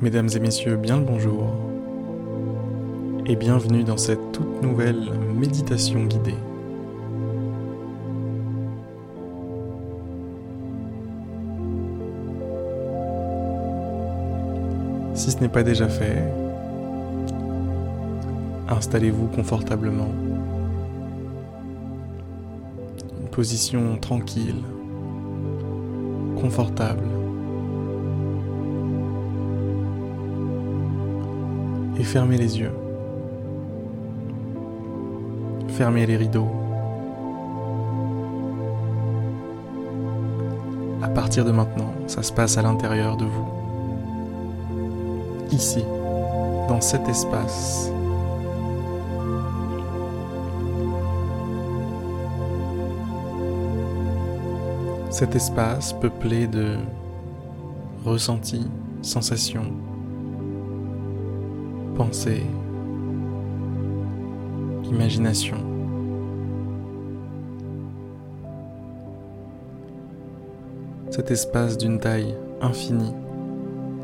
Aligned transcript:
Mesdames 0.00 0.28
et 0.32 0.38
messieurs, 0.38 0.76
bien 0.76 0.98
le 0.98 1.04
bonjour 1.04 1.48
et 3.26 3.34
bienvenue 3.34 3.82
dans 3.82 3.96
cette 3.96 4.30
toute 4.30 4.62
nouvelle 4.62 5.10
méditation 5.34 6.04
guidée. 6.04 6.36
Si 15.14 15.32
ce 15.32 15.40
n'est 15.40 15.48
pas 15.48 15.64
déjà 15.64 15.88
fait, 15.88 16.22
installez-vous 18.68 19.26
confortablement. 19.26 20.12
Une 23.20 23.28
position 23.30 23.98
tranquille, 24.00 24.62
confortable. 26.40 27.17
Et 31.98 32.04
fermez 32.04 32.36
les 32.36 32.58
yeux. 32.58 32.72
Fermez 35.70 36.06
les 36.06 36.16
rideaux. 36.16 36.48
À 41.02 41.08
partir 41.08 41.44
de 41.44 41.50
maintenant, 41.50 41.92
ça 42.06 42.22
se 42.22 42.32
passe 42.32 42.56
à 42.56 42.62
l'intérieur 42.62 43.16
de 43.16 43.24
vous. 43.24 43.46
Ici, 45.50 45.84
dans 46.68 46.80
cet 46.80 47.08
espace. 47.08 47.90
Cet 55.10 55.34
espace 55.34 55.94
peuplé 55.94 56.46
de 56.46 56.76
ressentis, 58.04 58.68
sensations, 59.02 59.72
pensées, 61.98 62.46
imagination. 64.84 65.56
Cet 71.10 71.32
espace 71.32 71.76
d'une 71.76 71.98
taille 71.98 72.36
infinie 72.60 73.12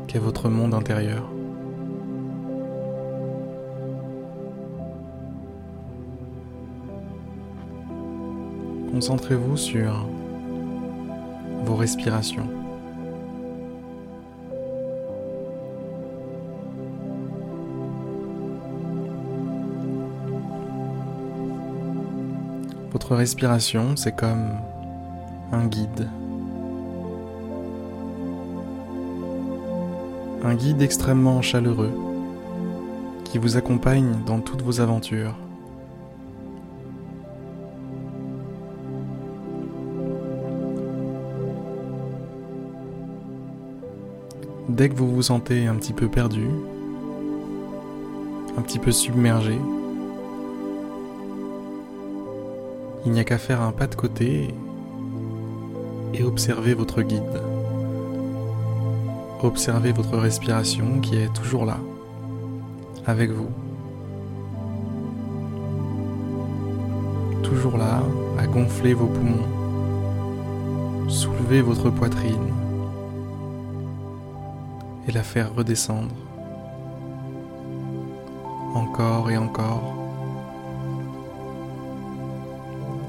qu'est 0.07 0.19
votre 0.19 0.49
monde 0.49 0.73
intérieur. 0.73 1.23
Concentrez-vous 8.91 9.55
sur 9.55 10.05
vos 11.63 11.75
respirations. 11.77 12.64
Votre 22.95 23.17
respiration, 23.17 23.97
c'est 23.97 24.15
comme 24.15 24.51
un 25.51 25.65
guide. 25.65 26.07
Un 30.45 30.55
guide 30.55 30.81
extrêmement 30.81 31.41
chaleureux 31.41 31.91
qui 33.25 33.37
vous 33.37 33.57
accompagne 33.57 34.23
dans 34.25 34.39
toutes 34.39 34.61
vos 34.61 34.79
aventures. 34.79 35.35
Dès 44.69 44.87
que 44.87 44.95
vous 44.95 45.13
vous 45.13 45.23
sentez 45.23 45.67
un 45.67 45.75
petit 45.75 45.91
peu 45.91 46.07
perdu, 46.07 46.47
un 48.57 48.61
petit 48.61 48.79
peu 48.79 48.93
submergé, 48.93 49.59
il 53.05 53.11
n'y 53.11 53.19
a 53.19 53.23
qu'à 53.23 53.37
faire 53.37 53.61
un 53.61 53.71
pas 53.71 53.85
de 53.87 53.95
côté 53.95 54.53
et 56.13 56.23
observer 56.23 56.73
votre 56.73 57.01
guide. 57.03 57.41
Observez 59.43 59.91
votre 59.91 60.17
respiration 60.17 60.99
qui 61.01 61.17
est 61.17 61.31
toujours 61.33 61.65
là, 61.65 61.77
avec 63.05 63.29
vous. 63.29 63.49
Toujours 67.43 67.77
là, 67.77 68.01
à 68.39 68.47
gonfler 68.47 68.95
vos 68.95 69.05
poumons, 69.05 69.47
soulever 71.07 71.61
votre 71.61 71.91
poitrine 71.91 72.53
et 75.07 75.11
la 75.11 75.21
faire 75.21 75.53
redescendre. 75.53 76.15
Encore 78.73 79.29
et 79.29 79.37
encore. 79.37 80.04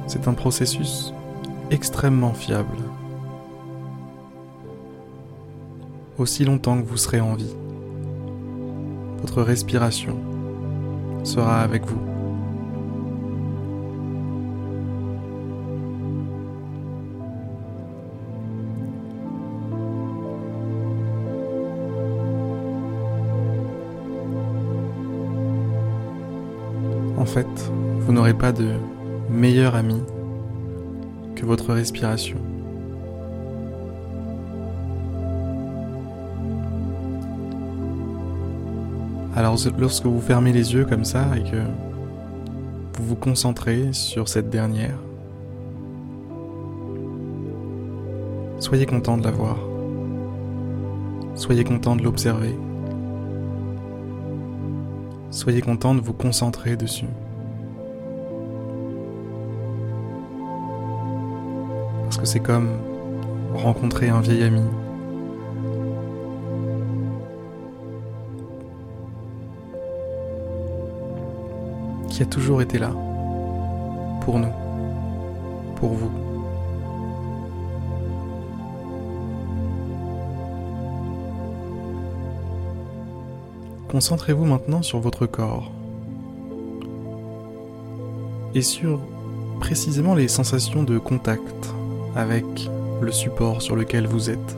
C'est 0.07 0.29
un 0.29 0.35
processus 0.35 1.13
extrêmement 1.71 2.33
fiable. 2.33 2.77
Aussi 6.19 6.45
longtemps 6.45 6.81
que 6.81 6.87
vous 6.87 6.97
serez 6.97 7.21
en 7.21 7.35
vie, 7.35 7.55
votre 9.21 9.43
respiration 9.43 10.17
sera 11.25 11.61
avec 11.61 11.85
vous. 11.85 12.01
En 27.19 27.25
fait, 27.25 27.47
vous 28.01 28.13
n'aurez 28.13 28.35
pas 28.35 28.53
de 28.53 28.71
meilleur 29.31 29.75
ami 29.75 30.01
que 31.35 31.45
votre 31.45 31.73
respiration. 31.73 32.39
Alors 39.35 39.57
lorsque 39.79 40.07
vous 40.07 40.21
fermez 40.21 40.53
les 40.53 40.73
yeux 40.73 40.87
comme 40.87 41.05
ça 41.05 41.27
et 41.37 41.43
que 41.43 41.63
vous 42.95 43.05
vous 43.05 43.17
concentrez 43.17 43.93
sur 43.93 44.29
cette 44.29 44.49
dernière, 44.49 44.99
soyez 48.59 48.87
content 48.87 49.19
de 49.19 49.25
la 49.25 49.31
voir. 49.31 49.59
Soyez 51.35 51.65
content 51.65 51.97
de 51.97 52.03
l'observer. 52.03 52.57
Soyez 55.31 55.61
content 55.61 55.95
de 55.95 56.01
vous 56.01 56.15
concentrer 56.15 56.77
dessus. 56.77 57.05
Parce 62.17 62.29
que 62.31 62.33
c'est 62.33 62.41
comme 62.41 62.71
rencontrer 63.53 64.09
un 64.09 64.23
vieil 64.23 64.43
ami. 64.43 64.63
Qui 72.09 72.23
a 72.23 72.25
toujours 72.25 72.63
été 72.63 72.79
là. 72.79 72.91
Pour 74.23 74.39
nous. 74.39 74.49
Pour 75.75 75.91
vous. 75.91 76.11
Concentrez-vous 83.89 84.47
maintenant 84.47 84.81
sur 84.81 85.01
votre 85.01 85.27
corps 85.27 85.71
et 88.55 88.63
sur 88.63 89.01
précisément 89.61 90.15
les 90.15 90.29
sensations 90.29 90.83
de 90.83 90.97
contact 90.97 91.75
avec 92.17 92.45
le 93.03 93.13
support 93.13 93.61
sur 93.61 93.77
lequel 93.77 94.07
vous 94.07 94.31
êtes. 94.31 94.57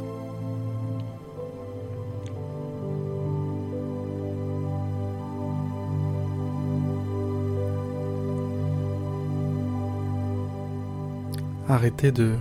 Arrêtez 11.69 12.13
de 12.13 12.37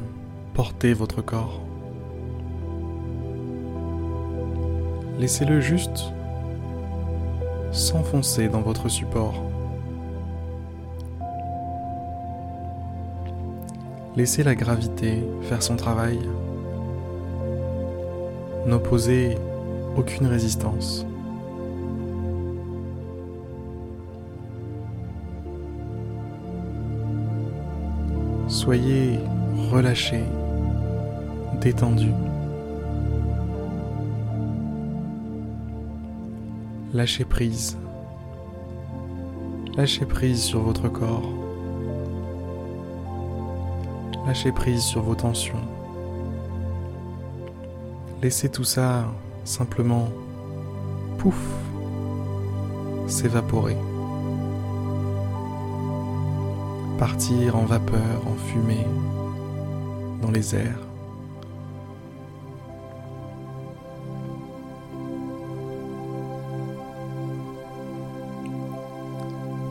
porter 0.53 0.93
votre 0.93 1.21
corps. 1.21 1.61
Laissez-le 5.19 5.59
juste 5.59 6.13
s'enfoncer 7.71 8.47
dans 8.47 8.61
votre 8.61 8.87
support. 8.87 9.43
Laissez 14.17 14.41
la 14.41 14.55
gravité 14.55 15.23
faire 15.43 15.61
son 15.61 15.75
travail. 15.75 16.17
N'opposez 18.65 19.37
aucune 19.95 20.25
résistance. 20.25 21.05
Soyez 28.47 29.19
relâché, 29.71 30.23
détendu. 31.61 32.09
Lâchez 36.91 37.23
prise. 37.23 37.77
Lâchez 39.75 40.07
prise 40.07 40.41
sur 40.41 40.61
votre 40.61 40.89
corps. 40.89 41.46
Lâchez 44.27 44.51
prise 44.51 44.83
sur 44.83 45.03
vos 45.03 45.15
tensions. 45.15 45.56
Laissez 48.21 48.50
tout 48.50 48.65
ça 48.65 49.06
simplement 49.45 50.09
pouf 51.18 51.39
s'évaporer. 53.07 53.77
Partir 57.00 57.56
en 57.56 57.63
vapeur, 57.63 58.21
en 58.27 58.33
fumée, 58.33 58.85
dans 60.21 60.31
les 60.31 60.56
airs. 60.56 60.81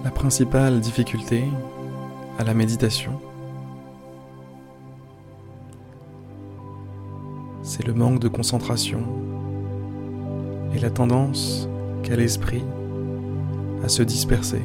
La 0.02 0.10
principale 0.10 0.80
difficulté 0.80 1.44
à 2.38 2.44
la 2.44 2.54
méditation, 2.54 3.20
c'est 7.66 7.84
le 7.84 7.94
manque 7.94 8.20
de 8.20 8.28
concentration 8.28 9.00
et 10.72 10.78
la 10.78 10.88
tendance 10.88 11.68
qu'a 12.04 12.14
l'esprit 12.14 12.62
à 13.82 13.88
se 13.88 14.04
disperser. 14.04 14.62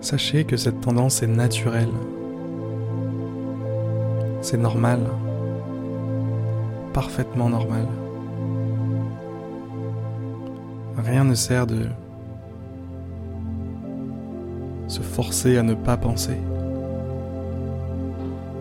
Sachez 0.00 0.44
que 0.44 0.56
cette 0.56 0.80
tendance 0.80 1.22
est 1.22 1.26
naturelle. 1.26 1.92
C'est 4.40 4.56
normal. 4.56 5.00
Parfaitement 6.94 7.50
normal. 7.50 7.86
Rien 10.96 11.24
ne 11.24 11.34
sert 11.34 11.66
de 11.66 11.84
se 14.86 15.02
forcer 15.02 15.58
à 15.58 15.62
ne 15.62 15.74
pas 15.74 15.98
penser. 15.98 16.38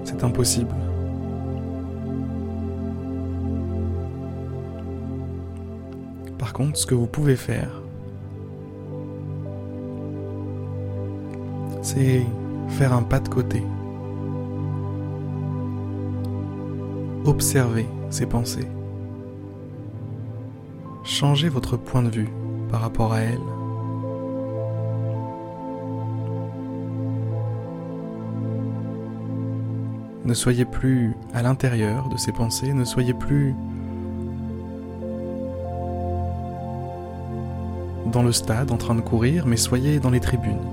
C'est 0.07 0.24
impossible. 0.24 0.74
Par 6.39 6.54
contre, 6.54 6.77
ce 6.77 6.86
que 6.86 6.95
vous 6.95 7.07
pouvez 7.07 7.36
faire, 7.36 7.81
c'est 11.81 12.25
faire 12.69 12.94
un 12.94 13.04
pas 13.04 13.19
de 13.19 13.27
côté. 13.27 13.62
Observez 17.25 17.86
ces 18.09 18.25
pensées. 18.25 18.69
Changez 21.04 21.50
votre 21.50 21.75
point 21.75 22.01
de 22.01 22.09
vue 22.09 22.30
par 22.71 22.80
rapport 22.80 23.12
à 23.12 23.19
elles. 23.19 23.56
Ne 30.28 30.34
soyez 30.34 30.66
plus 30.66 31.16
à 31.34 31.42
l'intérieur 31.42 32.10
de 32.10 32.18
ces 32.18 32.34
pensées, 32.34 32.74
ne 32.74 32.84
soyez 32.84 33.14
plus 33.14 33.56
dans 38.12 38.24
le 38.24 38.34
stade 38.34 38.72
en 38.72 38.76
train 38.76 38.94
de 38.94 39.00
courir, 39.00 39.46
mais 39.48 39.56
soyez 39.56 40.02
dans 40.02 40.10
les 40.10 40.20
tribunes. 40.20 40.68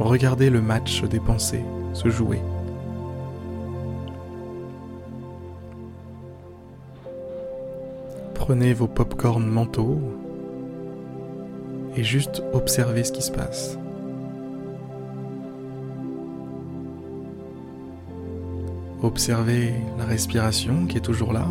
Regardez 0.00 0.50
le 0.50 0.60
match 0.60 1.04
des 1.04 1.20
pensées 1.20 1.62
se 1.92 2.08
jouer. 2.08 2.40
Prenez 8.34 8.74
vos 8.74 8.88
pop-corn 8.88 9.46
mentaux 9.46 10.00
et 11.94 12.02
juste 12.02 12.42
observez 12.54 13.04
ce 13.04 13.12
qui 13.12 13.22
se 13.22 13.30
passe. 13.30 13.78
Observez 19.02 19.74
la 19.98 20.04
respiration 20.04 20.86
qui 20.86 20.98
est 20.98 21.00
toujours 21.00 21.32
là 21.32 21.48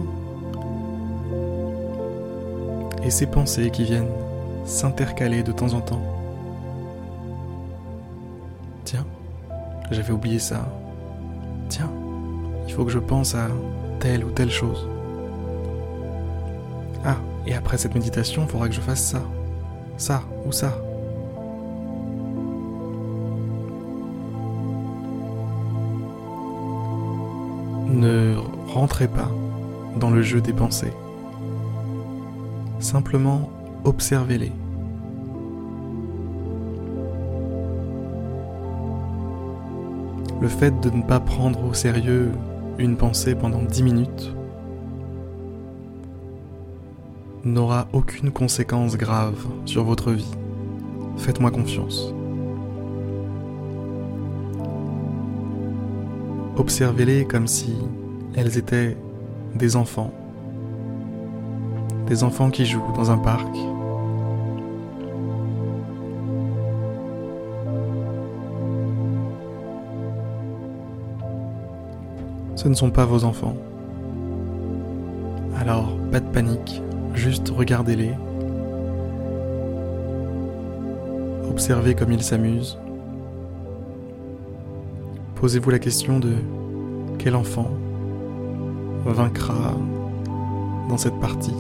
et 3.04 3.10
ces 3.10 3.26
pensées 3.26 3.72
qui 3.72 3.84
viennent 3.84 4.12
s'intercaler 4.66 5.44
de 5.44 5.52
temps 5.52 5.74
en 5.74 5.82
temps. 5.82 6.02
Tiens, 8.86 9.06
j'avais 9.90 10.14
oublié 10.14 10.40
ça. 10.40 10.68
Tiens, 11.70 11.92
il 12.68 12.74
faut 12.74 12.86
que 12.86 12.92
je 12.92 13.00
pense 13.00 13.36
à 13.36 13.48
telle 14.00 14.24
ou 14.24 14.30
telle 14.30 14.52
chose. 14.52 14.88
Ah, 17.04 17.18
et 17.48 17.54
après 17.54 17.78
cette 17.78 17.96
méditation, 17.96 18.44
il 18.44 18.50
faudra 18.50 18.70
que 18.70 18.76
je 18.76 18.82
fasse 18.82 19.04
ça, 19.04 19.24
ça 19.98 20.24
ou 20.46 20.52
ça. 20.52 20.78
Ne 28.02 28.34
rentrez 28.74 29.08
pas 29.08 29.30
dans 30.00 30.10
le 30.10 30.24
jeu 30.24 30.42
des 30.42 30.54
pensées. 30.54 30.92
Simplement 32.80 33.52
observez-les. 33.84 34.52
Le 40.42 40.48
fait 40.48 40.74
de 40.82 40.90
ne 40.90 41.04
pas 41.04 41.20
prendre 41.20 41.64
au 41.64 41.76
sérieux 41.76 42.32
une 42.80 42.98
pensée 42.98 43.36
pendant 43.36 43.62
10 43.62 43.84
minutes 43.84 44.34
n'aura 47.46 47.88
aucune 47.94 48.32
conséquence 48.32 48.98
grave 48.98 49.46
sur 49.66 49.84
votre 49.84 50.12
vie. 50.12 50.32
Faites-moi 51.18 51.52
confiance. 51.52 52.16
Observez-les 56.62 57.26
comme 57.26 57.48
si 57.48 57.74
elles 58.36 58.60
étaient 58.60 58.96
des 59.56 59.76
enfants. 59.76 60.14
Des 62.06 62.24
enfants 62.24 62.52
qui 62.52 62.68
jouent 62.68 62.94
dans 62.96 63.10
un 63.10 63.18
parc. 63.18 63.48
Ce 72.56 72.68
ne 72.68 72.76
sont 72.76 72.92
pas 72.92 73.06
vos 73.06 73.24
enfants. 73.24 73.58
Alors, 75.60 75.98
pas 76.12 76.20
de 76.20 76.30
panique, 76.30 76.84
juste 77.16 77.50
regardez-les. 77.50 78.12
Observez 81.50 81.96
comme 81.96 82.12
ils 82.12 82.22
s'amusent. 82.22 82.78
Posez-vous 85.42 85.72
la 85.72 85.80
question 85.80 86.20
de 86.20 86.36
quel 87.18 87.36
enfant 87.36 87.72
vaincra 89.06 89.74
dans 90.88 90.98
cette 90.98 91.20
partie. 91.20 91.56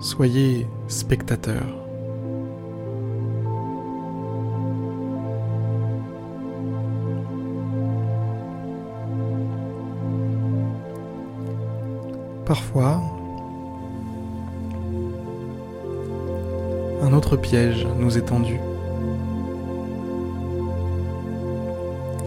Soyez 0.00 0.66
spectateur. 0.88 1.62
Parfois, 12.44 13.00
un 17.02 17.12
autre 17.12 17.36
piège 17.36 17.86
nous 17.98 18.16
est 18.16 18.22
tendu. 18.22 18.60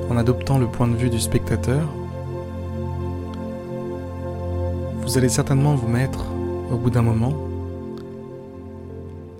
En 0.09 0.17
adoptant 0.17 0.57
le 0.57 0.67
point 0.67 0.87
de 0.87 0.95
vue 0.95 1.09
du 1.09 1.19
spectateur, 1.19 1.87
vous 5.01 5.17
allez 5.17 5.29
certainement 5.29 5.75
vous 5.75 5.87
mettre, 5.87 6.25
au 6.71 6.75
bout 6.75 6.89
d'un 6.89 7.01
moment, 7.01 7.33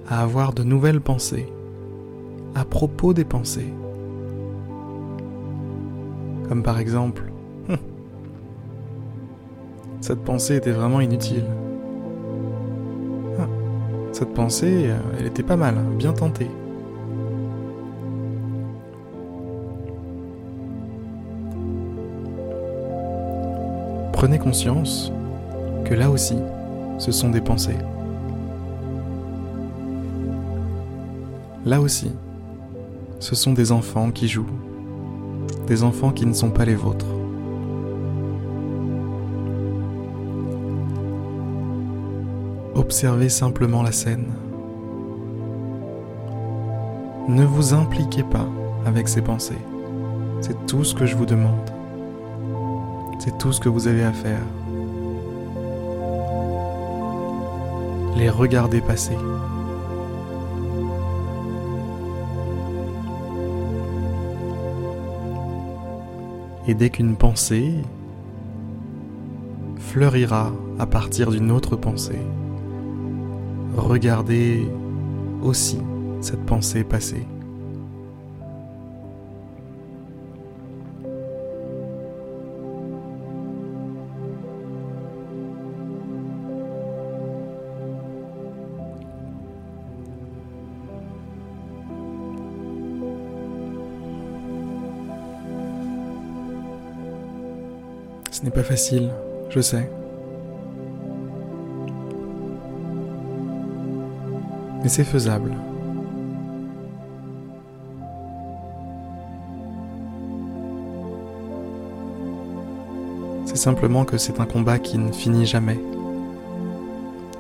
à 0.08 0.22
avoir 0.22 0.54
de 0.54 0.64
nouvelles 0.64 1.02
pensées 1.02 1.48
à 2.56 2.64
propos 2.64 3.14
des 3.14 3.26
pensées. 3.26 3.74
Comme 6.48 6.64
par 6.64 6.80
exemple, 6.80 7.24
cette 10.00 10.24
pensée 10.24 10.56
était 10.56 10.72
vraiment 10.72 11.02
inutile. 11.02 11.44
Cette 14.16 14.34
pensée, 14.34 14.86
euh, 14.88 14.98
elle 15.20 15.26
était 15.26 15.44
pas 15.44 15.58
mal, 15.58 15.76
bien 15.98 16.14
tentée. 16.14 16.50
Prenez 24.14 24.40
conscience 24.40 25.12
que 25.84 25.94
là 25.94 26.10
aussi, 26.10 26.38
ce 26.98 27.12
sont 27.12 27.28
des 27.30 27.42
pensées. 27.42 27.76
Là 31.66 31.82
aussi, 31.82 32.10
ce 33.20 33.36
sont 33.36 33.52
des 33.52 33.74
enfants 33.74 34.12
qui 34.12 34.30
jouent 34.30 34.48
des 35.68 35.84
enfants 35.84 36.14
qui 36.14 36.26
ne 36.26 36.34
sont 36.34 36.52
pas 36.52 36.64
les 36.64 36.76
vôtres. 36.76 37.06
Observez 42.86 43.30
simplement 43.30 43.82
la 43.82 43.92
scène. 43.92 44.28
Ne 47.28 47.44
vous 47.44 47.74
impliquez 47.74 48.22
pas 48.22 48.48
avec 48.86 49.08
ces 49.08 49.24
pensées. 49.24 49.58
C'est 50.40 50.68
tout 50.68 50.84
ce 50.84 50.94
que 50.94 51.08
je 51.08 51.16
vous 51.16 51.26
demande. 51.26 51.72
C'est 53.18 53.36
tout 53.40 53.52
ce 53.52 53.60
que 53.60 53.70
vous 53.70 53.88
avez 53.88 54.04
à 54.04 54.12
faire. 54.12 54.44
Les 58.16 58.30
regardez 58.30 58.82
passer. 58.82 59.18
Et 66.68 66.76
dès 66.76 66.92
qu'une 66.92 67.16
pensée 67.16 67.74
fleurira 69.80 70.52
à 70.78 70.86
partir 70.86 71.32
d'une 71.32 71.50
autre 71.50 71.76
pensée, 71.76 72.22
regardez 73.76 74.68
aussi 75.44 75.80
cette 76.22 76.46
pensée 76.46 76.84
passer. 76.84 77.26
Ce 98.32 98.44
n'est 98.44 98.52
pas 98.52 98.64
facile, 98.64 99.10
je 99.50 99.62
sais. 99.62 99.90
Mais 104.86 104.90
c'est 104.90 105.04
faisable. 105.04 105.52
C'est 113.46 113.58
simplement 113.58 114.06
que 114.06 114.20
c'est 114.20 114.40
un 114.40 114.46
combat 114.46 114.78
qui 114.78 115.00
ne 115.00 115.12
finit 115.12 115.48
jamais. 115.48 115.80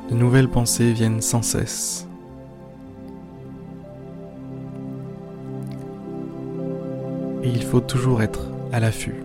De 0.10 0.16
nouvelles 0.16 0.50
pensées 0.50 0.92
viennent 0.92 1.22
sans 1.22 1.44
cesse. 1.44 2.08
Et 7.44 7.50
il 7.50 7.62
faut 7.62 7.80
toujours 7.80 8.24
être 8.24 8.48
à 8.72 8.80
l'affût. 8.80 9.24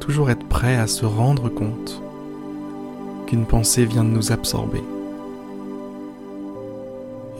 toujours 0.00 0.28
être 0.28 0.46
prêt 0.48 0.76
à 0.76 0.86
se 0.86 1.06
rendre 1.06 1.48
compte 1.48 2.02
qu'une 3.26 3.46
pensée 3.46 3.86
vient 3.86 4.04
de 4.04 4.10
nous 4.10 4.32
absorber. 4.32 4.82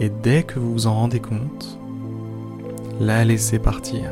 Et 0.00 0.08
dès 0.08 0.42
que 0.42 0.58
vous 0.58 0.72
vous 0.72 0.86
en 0.86 0.94
rendez 0.94 1.20
compte, 1.20 1.78
la 3.00 3.24
laisser 3.24 3.58
partir. 3.58 4.10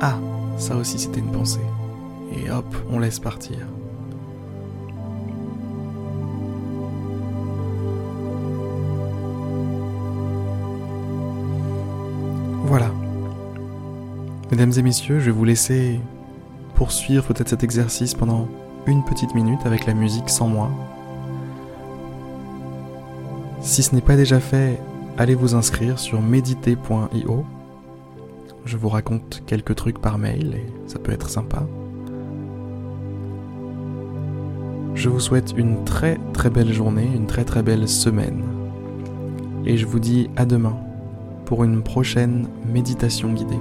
Ah, 0.00 0.18
ça 0.58 0.76
aussi 0.76 0.98
c'était 0.98 1.20
une 1.20 1.32
pensée. 1.32 1.60
Et 2.36 2.50
hop, 2.50 2.66
on 2.90 2.98
laisse 2.98 3.18
partir. 3.18 3.58
Voilà. 12.64 12.90
Mesdames 14.50 14.72
et 14.76 14.82
messieurs, 14.82 15.20
je 15.20 15.26
vais 15.26 15.30
vous 15.30 15.44
laisser 15.46 16.00
poursuivre 16.74 17.24
peut-être 17.24 17.48
cet 17.48 17.64
exercice 17.64 18.12
pendant 18.12 18.46
une 18.86 19.02
petite 19.04 19.34
minute 19.34 19.64
avec 19.64 19.86
la 19.86 19.94
musique 19.94 20.28
sans 20.28 20.48
moi. 20.48 20.70
Si 23.68 23.82
ce 23.82 23.94
n'est 23.94 24.00
pas 24.00 24.16
déjà 24.16 24.40
fait, 24.40 24.80
allez 25.18 25.34
vous 25.34 25.54
inscrire 25.54 25.98
sur 25.98 26.22
méditer.io. 26.22 27.44
Je 28.64 28.76
vous 28.78 28.88
raconte 28.88 29.42
quelques 29.46 29.74
trucs 29.74 30.00
par 30.00 30.16
mail 30.16 30.54
et 30.54 30.88
ça 30.88 30.98
peut 30.98 31.12
être 31.12 31.28
sympa. 31.28 31.66
Je 34.94 35.10
vous 35.10 35.20
souhaite 35.20 35.52
une 35.54 35.84
très 35.84 36.18
très 36.32 36.48
belle 36.48 36.72
journée, 36.72 37.10
une 37.14 37.26
très 37.26 37.44
très 37.44 37.62
belle 37.62 37.86
semaine. 37.88 38.42
Et 39.66 39.76
je 39.76 39.84
vous 39.84 40.00
dis 40.00 40.30
à 40.36 40.46
demain 40.46 40.78
pour 41.44 41.62
une 41.62 41.82
prochaine 41.82 42.48
méditation 42.72 43.34
guidée. 43.34 43.60